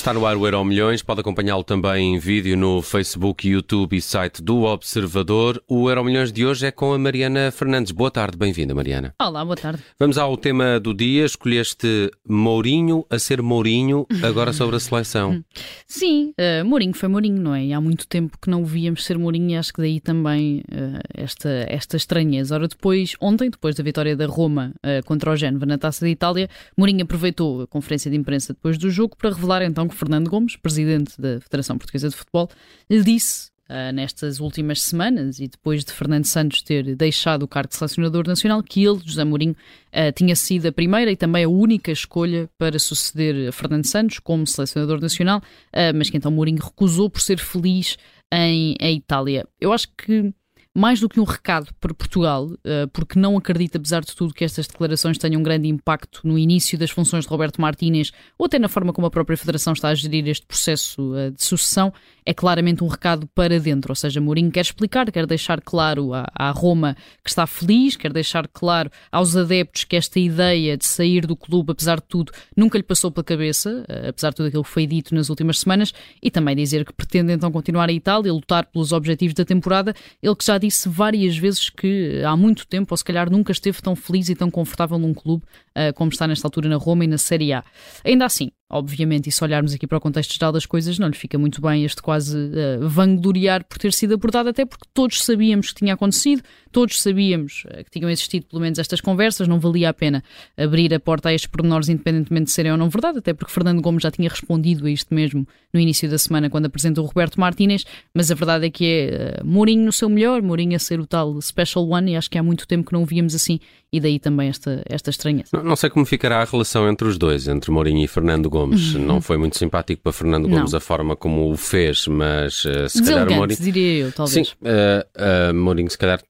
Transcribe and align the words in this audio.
Está 0.00 0.14
no 0.14 0.24
ar 0.24 0.34
o 0.34 0.46
Euro 0.46 0.64
Milhões, 0.64 1.02
pode 1.02 1.20
acompanhá-lo 1.20 1.62
também 1.62 2.14
em 2.14 2.18
vídeo 2.18 2.56
no 2.56 2.80
Facebook, 2.80 3.46
YouTube 3.46 3.94
e 3.94 4.00
site 4.00 4.42
do 4.42 4.62
Observador. 4.62 5.62
O 5.68 5.90
Euro 5.90 6.02
Milhões 6.02 6.32
de 6.32 6.46
hoje 6.46 6.64
é 6.64 6.70
com 6.70 6.94
a 6.94 6.98
Mariana 6.98 7.50
Fernandes. 7.50 7.92
Boa 7.92 8.10
tarde, 8.10 8.34
bem-vinda, 8.34 8.74
Mariana. 8.74 9.14
Olá, 9.20 9.44
boa 9.44 9.58
tarde. 9.58 9.82
Vamos 9.98 10.16
ao 10.16 10.38
tema 10.38 10.80
do 10.80 10.94
dia. 10.94 11.26
Escolheste 11.26 12.10
Mourinho 12.26 13.04
a 13.10 13.18
ser 13.18 13.42
Mourinho, 13.42 14.06
agora 14.22 14.54
sobre 14.54 14.76
a 14.76 14.80
seleção. 14.80 15.44
Sim, 15.86 16.32
uh, 16.40 16.64
Mourinho 16.64 16.94
foi 16.94 17.10
Mourinho, 17.10 17.42
não 17.42 17.54
é? 17.54 17.66
E 17.66 17.72
há 17.74 17.80
muito 17.80 18.08
tempo 18.08 18.38
que 18.40 18.48
não 18.48 18.62
o 18.62 18.64
víamos 18.64 19.04
ser 19.04 19.18
Mourinho 19.18 19.50
e 19.50 19.56
acho 19.56 19.70
que 19.70 19.82
daí 19.82 20.00
também 20.00 20.62
uh, 20.72 20.98
esta, 21.12 21.50
esta 21.68 21.98
estranheza. 21.98 22.54
Ora, 22.54 22.66
depois, 22.66 23.16
ontem, 23.20 23.50
depois 23.50 23.74
da 23.74 23.84
vitória 23.84 24.16
da 24.16 24.24
Roma 24.24 24.72
uh, 24.76 25.04
contra 25.04 25.30
o 25.30 25.36
Génova 25.36 25.66
na 25.66 25.76
Taça 25.76 26.06
da 26.06 26.08
Itália, 26.08 26.48
Mourinho 26.74 27.02
aproveitou 27.02 27.60
a 27.60 27.66
conferência 27.66 28.10
de 28.10 28.16
imprensa 28.16 28.54
depois 28.54 28.78
do 28.78 28.88
jogo 28.88 29.14
para 29.14 29.28
revelar 29.28 29.60
então 29.60 29.89
que 29.90 29.96
Fernando 29.96 30.28
Gomes, 30.28 30.56
presidente 30.56 31.20
da 31.20 31.40
Federação 31.40 31.76
Portuguesa 31.76 32.08
de 32.08 32.16
Futebol, 32.16 32.48
lhe 32.88 33.02
disse 33.02 33.50
Uh, 33.70 33.92
nestas 33.92 34.40
últimas 34.40 34.82
semanas 34.82 35.38
e 35.38 35.46
depois 35.46 35.84
de 35.84 35.92
Fernando 35.92 36.24
Santos 36.24 36.60
ter 36.60 36.96
deixado 36.96 37.44
o 37.44 37.46
cargo 37.46 37.68
de 37.68 37.76
selecionador 37.76 38.26
nacional, 38.26 38.60
que 38.64 38.84
ele, 38.84 38.98
José 39.04 39.22
Mourinho, 39.22 39.52
uh, 39.52 40.10
tinha 40.12 40.34
sido 40.34 40.66
a 40.66 40.72
primeira 40.72 41.08
e 41.12 41.16
também 41.16 41.44
a 41.44 41.48
única 41.48 41.92
escolha 41.92 42.50
para 42.58 42.80
suceder 42.80 43.48
a 43.48 43.52
Fernando 43.52 43.86
Santos 43.86 44.18
como 44.18 44.44
selecionador 44.44 45.00
nacional, 45.00 45.38
uh, 45.38 45.94
mas 45.94 46.10
que 46.10 46.16
então 46.16 46.32
Mourinho 46.32 46.60
recusou 46.60 47.08
por 47.08 47.20
ser 47.20 47.38
feliz 47.38 47.96
em, 48.32 48.74
em 48.80 48.96
Itália. 48.96 49.46
Eu 49.60 49.72
acho 49.72 49.86
que 49.96 50.34
mais 50.74 51.00
do 51.00 51.08
que 51.08 51.18
um 51.18 51.24
recado 51.24 51.72
para 51.80 51.92
Portugal, 51.92 52.48
eh, 52.64 52.86
porque 52.92 53.18
não 53.18 53.36
acredito, 53.36 53.76
apesar 53.76 54.02
de 54.04 54.14
tudo, 54.14 54.32
que 54.32 54.44
estas 54.44 54.68
declarações 54.68 55.18
tenham 55.18 55.40
um 55.40 55.42
grande 55.42 55.68
impacto 55.68 56.20
no 56.24 56.38
início 56.38 56.78
das 56.78 56.90
funções 56.90 57.24
de 57.24 57.30
Roberto 57.30 57.60
Martínez 57.60 58.12
ou 58.38 58.46
até 58.46 58.58
na 58.58 58.68
forma 58.68 58.92
como 58.92 59.06
a 59.06 59.10
própria 59.10 59.36
Federação 59.36 59.72
está 59.72 59.88
a 59.88 59.94
gerir 59.94 60.28
este 60.28 60.46
processo 60.46 61.14
eh, 61.16 61.30
de 61.30 61.42
sucessão, 61.42 61.92
é 62.30 62.34
claramente 62.34 62.84
um 62.84 62.86
recado 62.86 63.28
para 63.34 63.58
dentro. 63.58 63.90
Ou 63.90 63.96
seja, 63.96 64.20
Mourinho 64.20 64.52
quer 64.52 64.60
explicar, 64.60 65.10
quer 65.10 65.26
deixar 65.26 65.60
claro 65.60 66.10
à, 66.14 66.50
Roma 66.52 66.96
que 67.24 67.30
está 67.30 67.44
feliz, 67.44 67.96
quer 67.96 68.12
deixar 68.12 68.46
claro 68.46 68.88
aos 69.10 69.36
adeptos 69.36 69.82
que 69.82 69.96
esta 69.96 70.20
ideia 70.20 70.76
de 70.76 70.86
sair 70.86 71.26
do 71.26 71.34
clube, 71.34 71.72
apesar 71.72 71.96
de 71.96 72.04
tudo, 72.06 72.30
nunca 72.56 72.78
lhe 72.78 72.84
passou 72.84 73.10
pela 73.10 73.24
cabeça, 73.24 73.84
eh, 73.88 74.08
apesar 74.10 74.30
de 74.30 74.36
tudo 74.36 74.46
aquilo 74.46 74.62
que 74.62 74.70
foi 74.70 74.86
dito 74.86 75.12
nas 75.12 75.28
últimas 75.28 75.58
semanas, 75.58 75.92
e 76.22 76.30
também 76.30 76.54
dizer 76.54 76.84
que 76.84 76.92
pretende 76.92 77.32
então 77.32 77.50
continuar 77.50 77.88
a 77.88 77.92
Itália, 77.92 78.32
lutar 78.32 78.66
pelos 78.66 78.92
objetivos 78.92 79.34
da 79.34 79.44
temporada. 79.44 79.92
Ele 80.22 80.36
que 80.36 80.44
já 80.44 80.56
disse 80.56 80.88
várias 80.88 81.36
vezes 81.36 81.68
que 81.68 82.22
há 82.24 82.36
muito 82.36 82.64
tempo, 82.64 82.92
ou 82.92 82.96
se 82.96 83.04
calhar 83.04 83.28
nunca 83.28 83.50
esteve 83.50 83.82
tão 83.82 83.96
feliz 83.96 84.28
e 84.28 84.36
tão 84.36 84.50
confortável 84.50 84.98
num 85.00 85.12
clube 85.12 85.42
uh, 85.70 85.92
como 85.94 86.10
está 86.12 86.28
nesta 86.28 86.46
altura 86.46 86.68
na 86.68 86.76
Roma 86.76 87.04
e 87.04 87.08
na 87.08 87.18
Série 87.18 87.52
A. 87.52 87.64
Ainda 88.04 88.24
assim, 88.24 88.52
Obviamente, 88.72 89.28
e 89.28 89.32
se 89.32 89.42
olharmos 89.42 89.74
aqui 89.74 89.84
para 89.84 89.98
o 89.98 90.00
contexto 90.00 90.32
geral 90.32 90.52
das 90.52 90.64
coisas, 90.64 90.96
não 90.96 91.08
lhe 91.08 91.16
fica 91.16 91.36
muito 91.36 91.60
bem 91.60 91.84
este 91.84 92.00
quase 92.00 92.36
uh, 92.36 92.88
vangloriar 92.88 93.64
por 93.64 93.78
ter 93.78 93.92
sido 93.92 94.14
abordado, 94.14 94.48
até 94.48 94.64
porque 94.64 94.86
todos 94.94 95.24
sabíamos 95.24 95.72
que 95.72 95.80
tinha 95.80 95.94
acontecido, 95.94 96.40
todos 96.70 97.02
sabíamos 97.02 97.64
uh, 97.66 97.84
que 97.84 97.90
tinham 97.90 98.08
existido 98.08 98.46
pelo 98.46 98.62
menos 98.62 98.78
estas 98.78 99.00
conversas, 99.00 99.48
não 99.48 99.58
valia 99.58 99.88
a 99.88 99.92
pena 99.92 100.22
abrir 100.56 100.94
a 100.94 101.00
porta 101.00 101.30
a 101.30 101.34
estes 101.34 101.50
pormenores, 101.50 101.88
independentemente 101.88 102.44
de 102.44 102.52
serem 102.52 102.70
ou 102.70 102.78
não 102.78 102.88
verdade, 102.88 103.18
até 103.18 103.34
porque 103.34 103.52
Fernando 103.52 103.82
Gomes 103.82 104.04
já 104.04 104.10
tinha 104.12 104.28
respondido 104.28 104.86
a 104.86 104.90
isto 104.90 105.12
mesmo 105.12 105.44
no 105.74 105.80
início 105.80 106.08
da 106.08 106.18
semana, 106.18 106.48
quando 106.48 106.66
apresentou 106.66 107.02
o 107.04 107.08
Roberto 107.08 107.40
Martínez, 107.40 107.84
mas 108.14 108.30
a 108.30 108.36
verdade 108.36 108.66
é 108.66 108.70
que 108.70 108.84
é 108.84 109.40
uh, 109.40 109.46
Mourinho 109.46 109.84
no 109.84 109.92
seu 109.92 110.08
melhor, 110.08 110.40
Mourinho 110.42 110.76
a 110.76 110.78
ser 110.78 111.00
o 111.00 111.06
tal 111.06 111.40
Special 111.42 111.88
One, 111.88 112.12
e 112.12 112.16
acho 112.16 112.30
que 112.30 112.38
há 112.38 112.42
muito 112.42 112.68
tempo 112.68 112.86
que 112.86 112.92
não 112.92 113.02
o 113.02 113.06
víamos 113.06 113.34
assim, 113.34 113.58
e 113.92 113.98
daí 113.98 114.20
também 114.20 114.48
esta, 114.48 114.80
esta 114.86 115.10
estranheza. 115.10 115.48
Não, 115.52 115.64
não 115.64 115.76
sei 115.76 115.90
como 115.90 116.06
ficará 116.06 116.40
a 116.40 116.44
relação 116.44 116.88
entre 116.88 117.08
os 117.08 117.18
dois, 117.18 117.48
entre 117.48 117.70
Mourinho 117.72 118.04
e 118.04 118.06
Fernando 118.06 118.48
Gomes. 118.48 118.59
Gomes. 118.60 118.94
Uhum. 118.94 119.04
Não 119.04 119.20
foi 119.20 119.36
muito 119.36 119.56
simpático 119.56 120.02
para 120.02 120.12
Fernando 120.12 120.48
Gomes 120.48 120.72
não. 120.72 120.78
a 120.78 120.80
forma 120.80 121.16
como 121.16 121.50
o 121.50 121.56
fez, 121.56 122.06
mas 122.06 122.64
uh, 122.64 122.88
se 122.88 123.02
calhar 123.02 123.30
Mourinho. 123.30 123.60
diria 123.60 124.04
eu, 124.04 124.12
talvez. 124.12 124.48
Sim, 124.48 124.54
uh, 124.62 125.50
uh, 125.50 125.54
Mourinho 125.54 125.90
se 125.90 125.98
calhar 125.98 126.20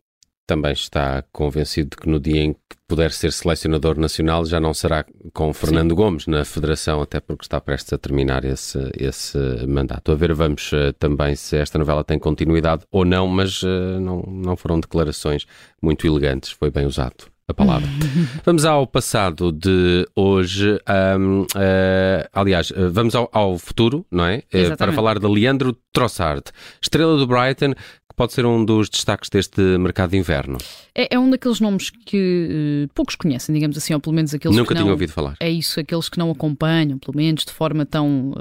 também 0.46 0.72
está 0.72 1.22
convencido 1.30 1.90
de 1.90 1.96
que 1.96 2.08
no 2.08 2.18
dia 2.18 2.42
em 2.42 2.52
que 2.52 2.76
puder 2.88 3.12
ser 3.12 3.32
selecionador 3.32 3.96
nacional 3.96 4.44
já 4.44 4.58
não 4.58 4.74
será 4.74 5.04
com 5.32 5.52
Fernando 5.52 5.90
Sim. 5.90 5.96
Gomes 5.96 6.26
na 6.26 6.44
Federação, 6.44 7.00
até 7.00 7.20
porque 7.20 7.44
está 7.44 7.60
prestes 7.60 7.92
a 7.92 7.98
terminar 7.98 8.44
esse, 8.44 8.78
esse 8.98 9.38
mandato. 9.68 10.10
A 10.10 10.14
ver, 10.16 10.34
vamos 10.34 10.72
uh, 10.72 10.92
também 10.98 11.36
se 11.36 11.56
esta 11.56 11.78
novela 11.78 12.02
tem 12.02 12.18
continuidade 12.18 12.84
ou 12.90 13.04
não, 13.04 13.28
mas 13.28 13.62
uh, 13.62 14.00
não, 14.00 14.22
não 14.22 14.56
foram 14.56 14.80
declarações 14.80 15.46
muito 15.80 16.04
elegantes, 16.04 16.50
foi 16.50 16.70
bem 16.70 16.84
usado 16.84 17.30
a 17.50 17.54
palavra. 17.54 17.88
vamos 18.44 18.64
ao 18.64 18.86
passado 18.86 19.52
de 19.52 20.06
hoje. 20.14 20.78
Um, 21.18 21.42
uh, 21.42 22.28
aliás, 22.32 22.70
uh, 22.70 22.90
vamos 22.90 23.14
ao, 23.14 23.28
ao, 23.32 23.58
futuro, 23.58 24.06
não 24.10 24.24
é? 24.24 24.42
Uh, 24.54 24.76
para 24.76 24.92
falar 24.92 25.18
de 25.18 25.26
Leandro 25.26 25.76
Trossard, 25.92 26.44
estrela 26.80 27.16
do 27.16 27.26
Brighton, 27.26 27.74
que 27.74 28.16
pode 28.16 28.32
ser 28.32 28.46
um 28.46 28.64
dos 28.64 28.88
destaques 28.88 29.28
deste 29.28 29.60
mercado 29.78 30.10
de 30.10 30.16
inverno. 30.16 30.58
É, 30.94 31.14
é 31.14 31.18
um 31.18 31.28
daqueles 31.30 31.60
nomes 31.60 31.90
que 31.90 32.88
poucos 32.94 33.14
conhecem, 33.14 33.54
digamos 33.54 33.76
assim, 33.76 33.94
ou 33.94 34.00
pelo 34.00 34.14
menos 34.14 34.32
aqueles 34.32 34.56
Nunca 34.56 34.68
que 34.68 34.74
não... 34.74 34.82
tinham 34.82 34.92
ouvido 34.92 35.12
falar. 35.12 35.36
É 35.40 35.50
isso, 35.50 35.80
aqueles 35.80 36.08
que 36.08 36.18
não 36.18 36.30
acompanham, 36.30 36.98
pelo 36.98 37.16
menos 37.16 37.44
de 37.44 37.52
forma 37.52 37.84
tão 37.84 38.32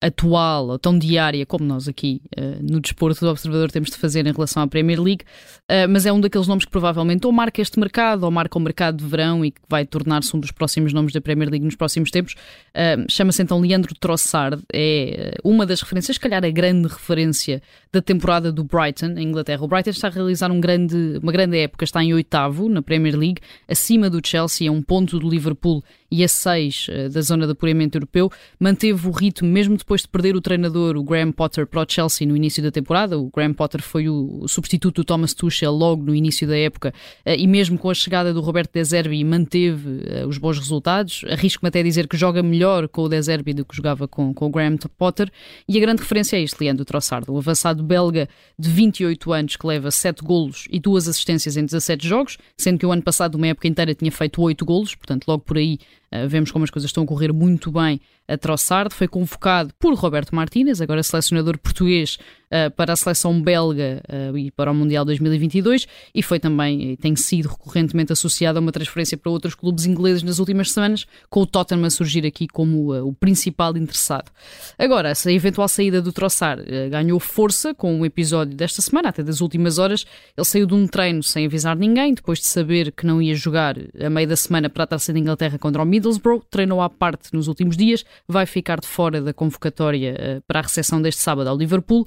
atual 0.00 0.68
ou 0.68 0.78
tão 0.78 0.98
diária 0.98 1.46
como 1.46 1.64
nós 1.64 1.88
aqui 1.88 2.20
uh, 2.36 2.62
no 2.62 2.80
Desporto 2.80 3.20
do 3.20 3.30
Observador 3.30 3.70
temos 3.70 3.90
de 3.90 3.96
fazer 3.96 4.26
em 4.26 4.32
relação 4.32 4.62
à 4.62 4.66
Premier 4.66 5.00
League, 5.00 5.24
uh, 5.70 5.88
mas 5.88 6.04
é 6.04 6.12
um 6.12 6.20
daqueles 6.20 6.46
nomes 6.46 6.66
que 6.66 6.70
provavelmente 6.70 7.26
ou 7.26 7.32
marca 7.32 7.62
este 7.62 7.80
mercado 7.80 8.24
ou 8.24 8.30
marca 8.30 8.58
o 8.58 8.60
mercado 8.60 8.98
de 8.98 9.04
verão 9.06 9.42
e 9.42 9.50
que 9.50 9.60
vai 9.68 9.86
tornar-se 9.86 10.36
um 10.36 10.40
dos 10.40 10.50
próximos 10.50 10.92
nomes 10.92 11.14
da 11.14 11.20
Premier 11.20 11.48
League 11.48 11.64
nos 11.64 11.74
próximos 11.74 12.10
tempos. 12.10 12.34
Uh, 12.74 13.10
Chama-se 13.10 13.42
então 13.42 13.58
Leandro 13.58 13.94
Trossard, 13.94 14.62
é 14.72 15.34
uma 15.42 15.64
das 15.64 15.80
referências, 15.80 16.16
se 16.16 16.20
calhar 16.20 16.44
a 16.44 16.50
grande 16.50 16.88
referência 16.88 17.62
da 17.90 18.02
temporada 18.02 18.52
do 18.52 18.64
Brighton 18.64 19.14
em 19.16 19.28
Inglaterra. 19.28 19.64
O 19.64 19.68
Brighton 19.68 19.90
está 19.90 20.08
a 20.08 20.10
realizar 20.10 20.50
um 20.50 20.60
grande, 20.60 21.18
uma 21.22 21.32
grande 21.32 21.56
época, 21.56 21.84
está 21.84 22.04
em 22.04 22.12
oitavo 22.12 22.68
na 22.68 22.82
Premier 22.82 23.16
League, 23.16 23.40
acima 23.66 24.10
do 24.10 24.20
Chelsea, 24.22 24.68
a 24.68 24.72
um 24.72 24.82
ponto 24.82 25.18
do 25.18 25.28
Liverpool 25.28 25.82
e 26.10 26.24
a 26.24 26.28
seis 26.28 26.86
da 27.12 27.20
zona 27.20 27.46
de 27.46 27.52
apuramento 27.52 27.96
europeu. 27.96 28.30
Manteve 28.58 29.06
o 29.06 29.10
ritmo 29.10 29.48
mesmo 29.48 29.76
depois 29.76 30.02
de 30.02 30.08
perder 30.08 30.34
o 30.36 30.40
treinador, 30.40 30.96
o 30.96 31.02
Graham 31.02 31.32
Potter, 31.32 31.66
para 31.66 31.82
o 31.82 31.86
Chelsea 31.88 32.26
no 32.26 32.36
início 32.36 32.62
da 32.62 32.70
temporada. 32.70 33.18
O 33.18 33.30
Graham 33.34 33.54
Potter 33.54 33.82
foi 33.82 34.08
o 34.08 34.46
substituto 34.48 34.96
do 34.96 35.04
Thomas 35.04 35.34
Tuchel 35.34 35.72
logo 35.72 36.02
no 36.02 36.14
início 36.14 36.48
da 36.48 36.56
época 36.56 36.92
eh, 37.24 37.36
e 37.36 37.46
mesmo 37.46 37.78
com 37.78 37.90
a 37.90 37.94
chegada 37.94 38.32
do 38.32 38.40
Roberto 38.40 38.72
De 38.72 38.82
Zerbi 38.82 39.22
manteve 39.22 40.02
eh, 40.06 40.26
os 40.26 40.38
bons 40.38 40.58
resultados. 40.58 41.24
Arrisco-me 41.28 41.68
até 41.68 41.82
dizer 41.82 42.08
que 42.08 42.16
joga 42.16 42.42
melhor 42.42 42.88
com 42.88 43.02
o 43.02 43.08
De 43.08 43.20
Zerbi 43.20 43.52
do 43.52 43.64
que 43.64 43.76
jogava 43.76 44.08
com, 44.08 44.32
com 44.32 44.46
o 44.46 44.50
Graham 44.50 44.76
Potter. 44.96 45.30
E 45.68 45.76
a 45.76 45.80
grande 45.80 46.02
referência 46.02 46.36
é 46.36 46.42
este, 46.42 46.62
Leandro 46.62 46.84
Trossard, 46.84 47.30
o 47.30 47.36
avançado 47.36 47.82
belga 47.82 48.28
de 48.58 48.70
28 48.70 49.32
anos 49.32 49.56
que 49.56 49.66
leva 49.66 49.90
7 49.90 50.22
golos 50.22 50.66
e 50.70 50.80
2 50.80 51.08
assistências 51.08 51.56
em 51.56 51.64
17 51.64 52.06
jogos, 52.06 52.38
sendo 52.56 52.78
que 52.78 52.86
o 52.86 52.92
ano 52.92 53.02
passado, 53.02 53.34
uma 53.34 53.46
época 53.46 53.68
inteira, 53.68 53.94
tinha 53.94 54.10
feito 54.10 54.40
8 54.40 54.64
golos, 54.64 54.94
portanto 54.94 55.26
logo 55.28 55.42
por 55.44 55.58
aí 55.58 55.78
uh, 56.12 56.28
vemos 56.28 56.50
como 56.50 56.64
as 56.64 56.70
coisas 56.70 56.88
estão 56.88 57.04
a 57.04 57.06
correr 57.06 57.32
muito 57.32 57.70
bem 57.70 58.00
a 58.28 58.36
Trossard. 58.36 58.94
Foi 58.94 59.08
convocado 59.08 59.72
por 59.78 59.94
Roberto 59.94 60.34
Martínez, 60.34 60.80
agora 60.80 61.02
selecionador 61.02 61.58
português, 61.58 62.18
uh, 62.46 62.70
para 62.72 62.92
a 62.92 62.96
seleção 62.96 63.40
belga 63.40 64.02
uh, 64.08 64.36
e 64.36 64.50
para 64.50 64.70
o 64.70 64.74
Mundial 64.74 65.04
2022 65.04 65.86
e 66.14 66.22
foi 66.22 66.38
também, 66.38 66.92
e 66.92 66.96
tem 66.96 67.14
sido 67.16 67.48
recorrentemente 67.48 68.12
associado 68.12 68.58
a 68.58 68.62
uma 68.62 68.72
transferência 68.72 69.16
para 69.16 69.30
outros 69.30 69.54
clubes 69.54 69.86
ingleses 69.86 70.22
nas 70.22 70.38
últimas 70.38 70.72
semanas, 70.72 71.06
com 71.28 71.40
o 71.40 71.46
Tottenham 71.46 71.84
a 71.84 71.90
surgir 71.90 72.26
aqui 72.26 72.46
como 72.46 72.94
uh, 72.94 73.06
o 73.06 73.12
principal 73.12 73.76
interessado. 73.76 74.30
Agora, 74.78 75.10
essa 75.10 75.30
eventual 75.30 75.68
saída 75.68 76.00
do 76.00 76.12
Troçar 76.12 76.58
ganhou 76.90 77.18
força 77.18 77.74
com 77.74 77.94
o 77.94 77.98
um 78.00 78.04
episódio 78.04 78.54
desta 78.54 78.80
semana, 78.82 79.08
até 79.08 79.22
das 79.22 79.40
últimas 79.40 79.78
horas. 79.78 80.04
Ele 80.36 80.44
saiu 80.44 80.66
de 80.66 80.74
um 80.74 80.86
treino 80.86 81.22
sem 81.22 81.46
avisar 81.46 81.76
ninguém, 81.76 82.14
depois 82.14 82.38
de 82.38 82.46
saber 82.46 82.92
que 82.92 83.06
não 83.06 83.20
ia 83.20 83.34
jogar 83.34 83.76
a 83.98 84.10
meio 84.10 84.28
da 84.28 84.36
semana 84.36 84.68
para 84.68 84.84
a 84.84 84.86
Taça 84.86 85.12
de 85.12 85.18
Inglaterra 85.18 85.58
contra 85.58 85.82
o 85.82 85.86
Middlesbrough, 85.86 86.42
treinou 86.50 86.80
à 86.80 86.88
parte 86.88 87.32
nos 87.32 87.48
últimos 87.48 87.76
dias, 87.76 88.04
vai 88.26 88.46
ficar 88.46 88.80
de 88.80 88.86
fora 88.86 89.20
da 89.20 89.32
convocatória 89.32 90.42
para 90.46 90.60
a 90.60 90.62
recepção 90.62 91.00
deste 91.00 91.20
sábado 91.20 91.48
ao 91.48 91.56
Liverpool. 91.56 92.06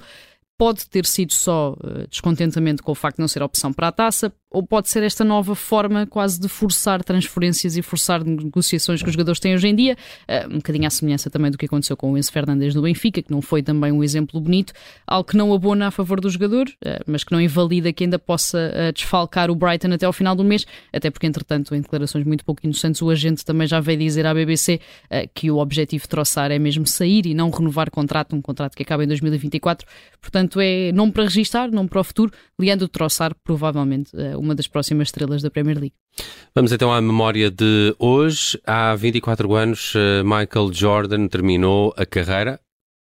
Pode 0.60 0.90
ter 0.90 1.06
sido 1.06 1.32
só 1.32 1.72
uh, 1.72 2.06
descontentamento 2.06 2.82
com 2.82 2.92
o 2.92 2.94
facto 2.94 3.16
de 3.16 3.22
não 3.22 3.28
ser 3.28 3.42
opção 3.42 3.72
para 3.72 3.88
a 3.88 3.92
taça, 3.92 4.30
ou 4.50 4.62
pode 4.62 4.90
ser 4.90 5.02
esta 5.02 5.24
nova 5.24 5.54
forma 5.54 6.06
quase 6.06 6.38
de 6.38 6.48
forçar 6.48 7.02
transferências 7.02 7.78
e 7.78 7.82
forçar 7.82 8.22
negociações 8.22 9.00
que 9.00 9.08
os 9.08 9.14
jogadores 9.14 9.40
têm 9.40 9.54
hoje 9.54 9.68
em 9.68 9.74
dia, 9.74 9.96
uh, 10.28 10.52
um 10.52 10.56
bocadinho 10.56 10.86
à 10.86 10.90
semelhança 10.90 11.30
também 11.30 11.50
do 11.50 11.56
que 11.56 11.64
aconteceu 11.64 11.96
com 11.96 12.12
o 12.12 12.18
Enzo 12.18 12.30
Fernandes 12.30 12.74
do 12.74 12.82
Benfica, 12.82 13.22
que 13.22 13.30
não 13.30 13.40
foi 13.40 13.62
também 13.62 13.90
um 13.90 14.04
exemplo 14.04 14.38
bonito, 14.38 14.74
algo 15.06 15.26
que 15.26 15.34
não 15.34 15.50
abona 15.54 15.86
a 15.86 15.90
favor 15.90 16.20
do 16.20 16.28
jogador, 16.28 16.66
uh, 16.68 17.04
mas 17.06 17.24
que 17.24 17.32
não 17.32 17.40
invalida 17.40 17.90
que 17.90 18.04
ainda 18.04 18.18
possa 18.18 18.92
desfalcar 18.94 19.50
o 19.50 19.54
Brighton 19.54 19.92
até 19.94 20.04
ao 20.04 20.12
final 20.12 20.36
do 20.36 20.44
mês, 20.44 20.66
até 20.92 21.10
porque, 21.10 21.26
entretanto, 21.26 21.74
em 21.74 21.80
declarações 21.80 22.26
muito 22.26 22.44
pouco 22.44 22.60
inocentes, 22.64 23.00
o 23.00 23.08
agente 23.08 23.46
também 23.46 23.66
já 23.66 23.80
veio 23.80 23.98
dizer 23.98 24.26
à 24.26 24.34
BBC 24.34 24.78
que 25.34 25.50
o 25.50 25.56
objetivo 25.58 26.02
de 26.02 26.08
troçar 26.08 26.50
é 26.50 26.58
mesmo 26.58 26.86
sair 26.86 27.24
e 27.24 27.32
não 27.34 27.50
renovar 27.50 27.90
contrato, 27.90 28.36
um 28.36 28.42
contrato 28.42 28.76
que 28.76 28.82
acaba 28.82 29.04
em 29.04 29.06
2024. 29.06 29.86
Portanto, 30.20 30.49
portanto 30.50 30.60
é 30.60 30.92
nome 30.92 31.12
para 31.12 31.24
registar, 31.24 31.70
nome 31.70 31.88
para 31.88 32.00
o 32.00 32.04
futuro. 32.04 32.32
Leandro 32.58 32.88
Troçar, 32.88 33.34
provavelmente 33.44 34.10
uma 34.36 34.54
das 34.54 34.66
próximas 34.66 35.08
estrelas 35.08 35.42
da 35.42 35.50
Premier 35.50 35.78
League. 35.78 35.94
Vamos 36.54 36.72
então 36.72 36.92
à 36.92 37.00
memória 37.00 37.50
de 37.50 37.94
hoje. 37.98 38.60
Há 38.66 38.94
24 38.96 39.54
anos, 39.54 39.94
Michael 40.24 40.72
Jordan 40.72 41.28
terminou 41.28 41.94
a 41.96 42.04
carreira 42.04 42.60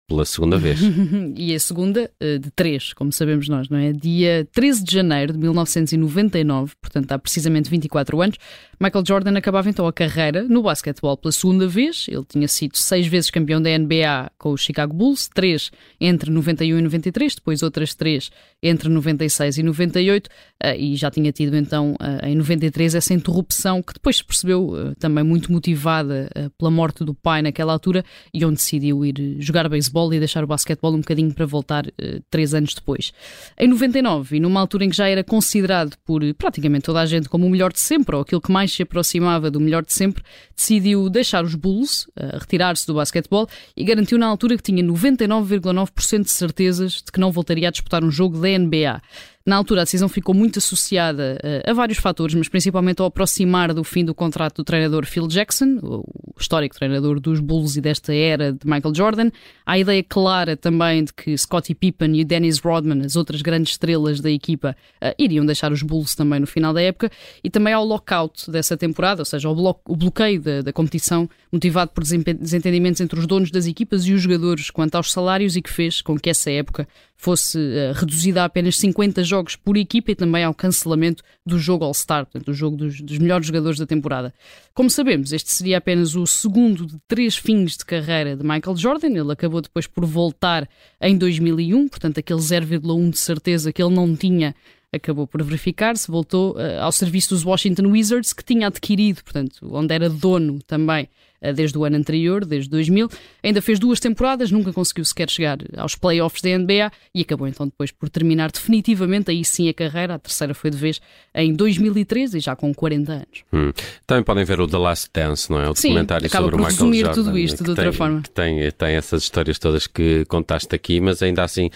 pela 0.07 0.23
segunda 0.23 0.57
vez. 0.57 0.79
e 1.35 1.53
a 1.53 1.59
segunda 1.59 2.09
eh, 2.19 2.37
de 2.37 2.49
três, 2.51 2.93
como 2.93 3.11
sabemos 3.11 3.49
nós, 3.49 3.67
não 3.67 3.77
é? 3.77 3.91
Dia 3.91 4.47
13 4.53 4.83
de 4.83 4.93
janeiro 4.93 5.33
de 5.33 5.39
1999, 5.39 6.73
portanto 6.81 7.11
há 7.11 7.19
precisamente 7.19 7.69
24 7.69 8.21
anos, 8.21 8.37
Michael 8.79 9.03
Jordan 9.05 9.37
acabava 9.37 9.69
então 9.69 9.85
a 9.85 9.91
carreira 9.91 10.43
no 10.43 10.63
basquetebol 10.63 11.17
pela 11.17 11.31
segunda 11.31 11.67
vez. 11.67 12.05
Ele 12.07 12.23
tinha 12.23 12.47
sido 12.47 12.77
seis 12.77 13.05
vezes 13.05 13.29
campeão 13.29 13.61
da 13.61 13.77
NBA 13.77 14.31
com 14.37 14.53
os 14.53 14.61
Chicago 14.61 14.93
Bulls, 14.93 15.29
três 15.33 15.71
entre 15.99 16.31
91 16.31 16.79
e 16.79 16.81
93, 16.81 17.35
depois 17.35 17.61
outras 17.61 17.93
três 17.93 18.31
entre 18.63 18.87
96 18.87 19.57
e 19.57 19.63
98, 19.63 20.29
eh, 20.63 20.77
e 20.77 20.95
já 20.95 21.11
tinha 21.11 21.33
tido 21.33 21.57
então 21.57 21.95
eh, 21.99 22.29
em 22.29 22.35
93 22.35 22.95
essa 22.95 23.13
interrupção 23.13 23.83
que 23.83 23.93
depois 23.93 24.17
se 24.17 24.23
percebeu 24.23 24.95
também 24.99 25.23
muito 25.23 25.51
motivada 25.51 26.29
pela 26.57 26.71
morte 26.71 27.03
do 27.03 27.13
pai 27.13 27.41
naquela 27.41 27.73
altura 27.73 28.05
e 28.33 28.45
onde 28.45 28.55
decidiu 28.55 29.03
ir 29.03 29.35
jogar 29.39 29.67
beisebol 29.67 29.96
e 30.13 30.19
deixar 30.19 30.43
o 30.43 30.47
basquetebol 30.47 30.93
um 30.93 30.99
bocadinho 30.99 31.33
para 31.33 31.45
voltar 31.45 31.87
uh, 31.87 31.91
três 32.29 32.53
anos 32.53 32.73
depois. 32.73 33.11
Em 33.57 33.67
99, 33.67 34.37
e 34.37 34.39
numa 34.39 34.59
altura 34.59 34.85
em 34.85 34.89
que 34.89 34.95
já 34.95 35.07
era 35.07 35.23
considerado 35.23 35.97
por 36.05 36.21
praticamente 36.35 36.85
toda 36.85 37.01
a 37.01 37.05
gente 37.05 37.27
como 37.27 37.45
o 37.45 37.49
melhor 37.49 37.73
de 37.73 37.79
sempre, 37.79 38.15
ou 38.15 38.21
aquilo 38.21 38.41
que 38.41 38.51
mais 38.51 38.71
se 38.71 38.83
aproximava 38.83 39.49
do 39.49 39.59
melhor 39.59 39.83
de 39.83 39.93
sempre, 39.93 40.23
decidiu 40.55 41.09
deixar 41.09 41.43
os 41.43 41.55
Bulls, 41.55 42.05
uh, 42.09 42.37
retirar-se 42.39 42.85
do 42.85 42.93
basquetebol 42.93 43.47
e 43.75 43.83
garantiu 43.83 44.17
na 44.17 44.27
altura 44.27 44.55
que 44.55 44.63
tinha 44.63 44.83
99,9% 44.83 46.23
de 46.23 46.31
certezas 46.31 46.93
de 47.03 47.11
que 47.11 47.19
não 47.19 47.31
voltaria 47.31 47.67
a 47.67 47.71
disputar 47.71 48.03
um 48.03 48.11
jogo 48.11 48.39
da 48.39 48.47
NBA. 48.47 49.01
Na 49.47 49.55
altura, 49.55 49.79
a 49.79 49.83
decisão 49.85 50.09
ficou 50.09 50.35
muito 50.35 50.59
associada 50.59 51.39
uh, 51.41 51.71
a 51.71 51.73
vários 51.73 51.99
fatores, 51.99 52.35
mas 52.35 52.49
principalmente 52.49 52.99
ao 52.99 53.07
aproximar 53.07 53.73
do 53.73 53.81
fim 53.81 54.03
do 54.03 54.13
contrato 54.13 54.57
do 54.57 54.63
treinador 54.65 55.05
Phil 55.05 55.25
Jackson, 55.25 55.79
o 55.81 56.35
histórico 56.37 56.75
treinador 56.75 57.17
dos 57.17 57.39
Bulls 57.39 57.77
e 57.77 57.81
desta 57.81 58.13
era 58.13 58.51
de 58.51 58.59
Michael 58.65 58.93
Jordan, 58.93 59.31
à 59.65 59.79
ideia 59.79 60.03
clara 60.03 60.57
também 60.57 61.05
de 61.05 61.13
que 61.13 61.37
Scottie 61.37 61.73
Pippen 61.73 62.19
e 62.19 62.25
Dennis 62.25 62.59
Rodman, 62.59 63.05
as 63.05 63.15
outras 63.15 63.41
grandes 63.41 63.71
estrelas 63.71 64.19
da 64.19 64.29
equipa, 64.29 64.75
uh, 65.01 65.15
iriam 65.17 65.45
deixar 65.45 65.71
os 65.71 65.81
Bulls 65.81 66.13
também 66.13 66.41
no 66.41 66.47
final 66.47 66.73
da 66.73 66.81
época, 66.81 67.09
e 67.41 67.49
também 67.49 67.71
ao 67.71 67.85
lockout 67.85 68.51
dessa 68.51 68.75
temporada, 68.75 69.21
ou 69.21 69.25
seja, 69.25 69.47
ao 69.47 69.55
blo 69.55 69.79
o 69.85 69.95
bloqueio 69.95 70.41
da, 70.41 70.61
da 70.61 70.73
competição, 70.73 71.29
motivado 71.49 71.91
por 71.91 72.03
desentendimentos 72.03 72.99
entre 72.99 73.17
os 73.17 73.25
donos 73.25 73.49
das 73.49 73.65
equipas 73.65 74.05
e 74.05 74.11
os 74.11 74.21
jogadores 74.21 74.69
quanto 74.69 74.95
aos 74.95 75.09
salários 75.09 75.55
e 75.55 75.61
que 75.61 75.69
fez 75.69 76.01
com 76.01 76.19
que 76.19 76.29
essa 76.29 76.51
época 76.51 76.85
fosse 77.15 77.57
uh, 77.57 77.93
reduzida 77.93 78.43
a 78.43 78.45
apenas 78.45 78.77
50 78.77 79.23
jogos 79.23 79.36
por 79.55 79.77
equipa 79.77 80.11
e 80.11 80.15
também 80.15 80.43
ao 80.43 80.53
cancelamento 80.53 81.23
do 81.45 81.57
jogo 81.57 81.85
All-Star, 81.85 82.25
portanto, 82.25 82.49
o 82.49 82.53
jogo 82.53 82.75
dos, 82.75 83.01
dos, 83.01 83.17
melhores 83.17 83.47
jogadores 83.47 83.79
da 83.79 83.85
temporada. 83.85 84.33
Como 84.73 84.89
sabemos, 84.89 85.33
este 85.33 85.51
seria 85.51 85.77
apenas 85.77 86.15
o 86.15 86.25
segundo 86.25 86.85
de 86.85 86.97
três 87.07 87.35
fins 87.35 87.77
de 87.77 87.85
carreira 87.85 88.35
de 88.35 88.43
Michael 88.43 88.75
Jordan. 88.75 89.09
Ele 89.09 89.31
acabou 89.31 89.61
depois 89.61 89.87
por 89.87 90.05
voltar 90.05 90.67
em 91.01 91.17
2001, 91.17 91.87
portanto, 91.87 92.19
aquele 92.19 92.39
0,1 92.39 93.09
de 93.09 93.17
certeza 93.17 93.71
que 93.73 93.81
ele 93.81 93.93
não 93.93 94.15
tinha 94.15 94.55
acabou 94.93 95.27
por 95.27 95.43
verificar-se, 95.43 96.09
voltou 96.09 96.55
uh, 96.55 96.81
ao 96.81 96.91
serviço 96.91 97.29
dos 97.29 97.43
Washington 97.43 97.87
Wizards, 97.87 98.33
que 98.33 98.43
tinha 98.43 98.67
adquirido, 98.67 99.23
portanto, 99.23 99.67
onde 99.71 99.93
era 99.93 100.09
dono 100.09 100.59
também 100.65 101.09
uh, 101.41 101.53
desde 101.53 101.77
o 101.77 101.83
ano 101.83 101.97
anterior, 101.97 102.45
desde 102.45 102.69
2000. 102.69 103.09
Ainda 103.43 103.61
fez 103.61 103.79
duas 103.79 103.99
temporadas, 103.99 104.49
nunca 104.49 104.71
conseguiu 104.71 105.03
sequer 105.03 105.29
chegar 105.29 105.57
aos 105.75 105.95
playoffs 105.95 106.41
da 106.41 106.57
NBA 106.57 106.91
e 107.13 107.21
acabou 107.21 107.47
então 107.47 107.65
depois 107.65 107.91
por 107.91 108.09
terminar 108.09 108.49
definitivamente 108.51 109.29
aí 109.29 109.43
sim 109.43 109.67
a 109.67 109.73
carreira. 109.73 110.15
A 110.15 110.19
terceira 110.19 110.53
foi 110.53 110.69
de 110.69 110.77
vez 110.77 111.01
em 111.35 111.53
2013 111.53 112.37
e 112.37 112.39
já 112.39 112.55
com 112.55 112.73
40 112.73 113.11
anos. 113.11 113.43
Hum. 113.51 113.73
Também 114.05 114.23
podem 114.23 114.45
ver 114.45 114.61
o 114.61 114.67
The 114.67 114.77
Last 114.77 115.09
Dance, 115.13 115.51
não 115.51 115.59
é? 115.59 115.69
O 115.69 115.75
sim, 115.75 115.89
documentário 115.89 116.29
sobre 116.29 116.55
o 116.55 116.57
Michael 116.57 116.93
Jordan. 116.93 117.13
tudo 117.13 117.37
isto 117.37 117.63
de 117.63 117.69
outra 117.71 117.85
tem, 117.85 117.93
forma. 117.93 118.23
Tem, 118.33 118.71
tem 118.71 118.95
essas 118.95 119.23
histórias 119.23 119.59
todas 119.59 119.85
que 119.85 120.23
contaste 120.25 120.73
aqui, 120.73 121.01
mas 121.01 121.21
ainda 121.21 121.43
assim 121.43 121.69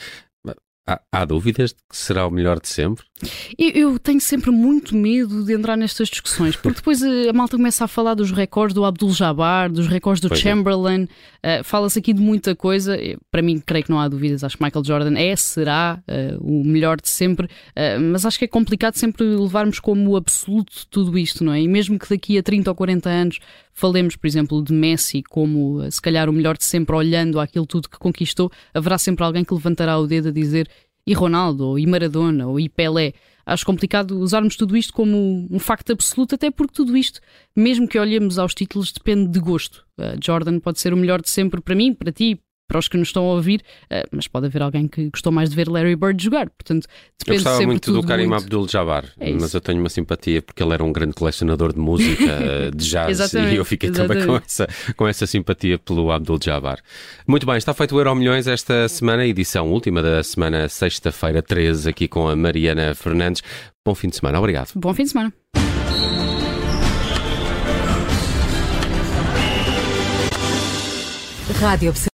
Há, 0.88 1.02
há, 1.12 1.26
dúvidas 1.26 1.74
de 1.74 1.84
que 1.90 1.96
será 1.96 2.26
o 2.26 2.32
melhor 2.32 2.60
de 2.60 2.68
sempre? 2.68 3.06
Eu, 3.58 4.00
tenho 4.00 4.20
sempre 4.20 4.52
muito 4.52 4.96
medo 4.96 5.44
de 5.44 5.54
entrar 5.54 5.76
nestas 5.78 6.10
discussões, 6.10 6.56
porque 6.56 6.78
depois 6.78 7.02
a, 7.02 7.30
a 7.30 7.34
malta 7.34 7.58
começa 7.58 7.86
a 7.86 7.88
falar 7.88 8.14
dos 8.14 8.32
recordes 8.32 8.74
do 8.74 8.86
Abdul 8.86 9.12
Jabbar, 9.12 9.72
dos 9.72 9.88
recordes 9.88 10.22
do 10.22 10.30
pois 10.30 10.40
é. 10.40 10.44
Chamberlain, 10.44 11.08
é. 11.44 11.62
uh, 11.62 11.64
fala-se 11.64 12.00
aqui 12.00 12.14
de 12.14 12.22
muita 12.22 12.56
coisa. 12.56 12.98
Para 13.30 13.42
mim, 13.42 13.60
creio 13.60 13.86
que 13.86 13.92
não 13.92 14.00
há 14.00 14.08
dúvidas. 14.08 14.44
Acho 14.44 14.58
que 14.58 14.64
Michael 14.64 14.86
Jordan 14.86 15.18
é, 15.18 15.36
será 15.36 16.02
uh, 16.08 16.38
o 16.42 16.64
melhor 16.64 17.00
de 17.00 17.10
sempre, 17.10 17.46
uh, 17.46 18.02
mas 18.12 18.26
acho 18.26 18.40
que 18.40 18.46
é 18.46 18.48
complicado 18.48 18.96
sempre 18.96 19.26
levarmos 19.26 19.80
como 19.80 20.16
absoluto 20.16 20.88
tudo 20.90 21.18
isto, 21.18 21.44
não 21.44 21.54
é? 21.54 21.62
E 21.62 21.68
mesmo 21.68 22.00
que 22.00 22.10
daqui 22.10 22.38
a 22.38 22.44
30 22.44 22.72
ou 22.72 22.76
40 22.76 23.10
anos 23.10 23.40
falemos, 23.74 24.16
por 24.16 24.28
exemplo, 24.28 24.64
de 24.64 24.74
Messi 24.74 25.24
como 25.24 25.90
se 25.90 26.02
calhar 26.02 26.30
o 26.30 26.34
melhor 26.34 26.58
de 26.58 26.64
sempre, 26.64 26.96
olhando 26.96 27.40
aquilo 27.40 27.66
tudo 27.66 27.90
que 27.90 27.98
conquistou, 27.98 28.52
haverá 28.74 28.98
sempre 28.98 29.24
alguém 29.24 29.44
que 29.44 29.54
levantará 29.54 29.98
o 29.98 30.08
dedo 30.08 30.30
a 30.30 30.32
dizer 30.32 30.70
e 31.12 31.14
Ronaldo, 31.14 31.68
ou 31.68 31.80
e 31.80 31.86
Maradona, 31.86 32.48
ou 32.48 32.60
e 32.60 32.70
Pelé. 32.70 33.14
Acho 33.46 33.66
complicado 33.66 34.20
usarmos 34.20 34.56
tudo 34.56 34.78
isto 34.78 34.94
como 34.94 35.48
um 35.50 35.60
facto 35.60 35.92
absoluto, 35.92 36.36
até 36.36 36.50
porque 36.50 36.74
tudo 36.74 36.96
isto, 36.96 37.20
mesmo 37.56 37.88
que 37.88 38.00
olhemos 38.00 38.40
aos 38.40 38.54
títulos, 38.54 38.92
depende 38.92 39.28
de 39.28 39.40
gosto. 39.40 39.86
Uh, 39.98 40.18
Jordan 40.24 40.60
pode 40.60 40.80
ser 40.80 40.94
o 40.94 40.98
melhor 40.98 41.22
de 41.22 41.30
sempre 41.30 41.60
para 41.60 41.76
mim, 41.76 41.94
para 41.94 42.12
ti, 42.12 42.40
para 42.72 42.80
os 42.80 42.88
que 42.88 42.96
nos 42.96 43.10
estão 43.10 43.24
a 43.24 43.34
ouvir, 43.34 43.62
uh, 43.92 44.08
mas 44.14 44.30
pode 44.30 44.46
haver 44.46 44.62
alguém 44.62 44.88
que 44.88 45.10
gostou 45.10 45.30
mais 45.30 45.50
de 45.50 45.58
ver 45.58 45.68
Larry 45.68 45.94
Bird 45.94 46.24
jogar. 46.24 46.50
Portanto, 46.50 46.88
depende 47.20 47.40
eu 47.40 47.44
gostava 47.44 47.66
muito 47.66 47.92
do 47.92 48.02
Karim. 48.02 48.32
Abdul-Jabbar, 48.34 49.12
é 49.20 49.34
mas 49.34 49.54
eu 49.54 49.60
tenho 49.60 49.82
uma 49.82 49.90
simpatia 49.90 50.42
porque 50.42 50.64
ele 50.64 50.74
era 50.74 50.82
um 50.82 50.94
grande 50.94 51.14
colecionador 51.14 51.74
de 51.74 51.80
música, 51.80 52.24
eh, 52.32 52.72
de 52.74 52.90
jazz, 52.90 53.34
e 53.34 53.56
eu 53.58 53.66
fiquei 53.66 53.90
exatamente. 53.90 54.26
também 54.26 54.40
com 54.40 54.46
essa, 54.46 54.68
com 54.96 55.06
essa 55.06 55.28
simpatia 55.28 55.78
pelo 55.78 56.10
Abdul-Jabbar. 56.12 56.80
Muito 57.28 57.46
bem, 57.46 57.58
está 57.58 57.74
feito 57.74 57.94
o 57.94 58.00
Euro 58.00 58.16
Milhões 58.16 58.48
esta 58.48 58.88
semana, 58.88 59.26
edição 59.26 59.70
última 59.70 60.02
da 60.02 60.24
semana, 60.24 60.70
sexta-feira 60.70 61.42
13, 61.42 61.90
aqui 61.90 62.08
com 62.08 62.30
a 62.30 62.38
Mariana 62.38 62.96
Fernandes. 62.96 63.44
Bom 63.84 63.94
fim 63.94 64.08
de 64.08 64.16
semana, 64.16 64.40
obrigado. 64.40 64.70
Bom 64.76 64.94
fim 64.94 65.04
de 65.04 65.10
semana. 65.10 65.34
Rádio 71.62 71.94